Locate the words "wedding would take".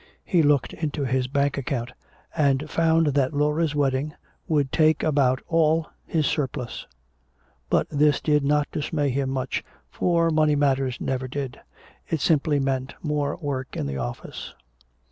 3.75-5.03